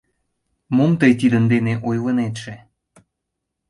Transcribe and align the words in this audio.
—Мом 0.75 0.91
тый 0.99 1.11
тидын 1.19 1.43
дене 1.53 1.73
ойлынетше? 1.87 2.53